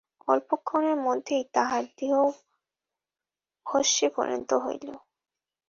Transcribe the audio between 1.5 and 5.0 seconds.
তাঁহার দেহ ভস্মে পরিণত হইল।